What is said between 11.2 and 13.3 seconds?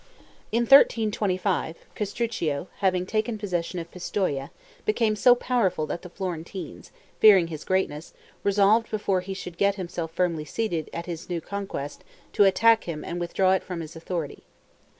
new conquest, to attack him and